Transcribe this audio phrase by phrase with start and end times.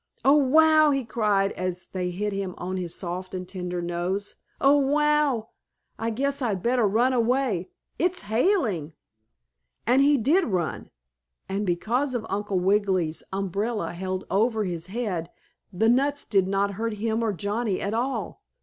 [0.25, 4.35] "Oh, wow!" he cried, as they hit him on his soft and tender nose.
[4.59, 5.49] "Oh, wow!
[5.99, 7.69] I guess I'd better run away.
[7.99, 8.93] It's hailing!"
[9.85, 10.89] And he did run.
[11.47, 15.29] And because of Uncle Wiggily's umbrella held over his head,
[15.71, 18.41] the nuts did not hurt him or Johnnie at all.